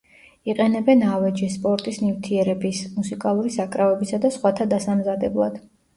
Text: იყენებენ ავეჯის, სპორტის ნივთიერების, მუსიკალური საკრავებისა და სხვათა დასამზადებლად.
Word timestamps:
იყენებენ 0.51 1.01
ავეჯის, 1.09 1.57
სპორტის 1.59 2.01
ნივთიერების, 2.05 2.81
მუსიკალური 2.95 3.53
საკრავებისა 3.59 4.21
და 4.25 4.33
სხვათა 4.39 4.69
დასამზადებლად. 4.73 5.63